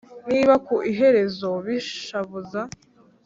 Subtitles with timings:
[0.29, 2.61] Niba ku iherezo bishavuza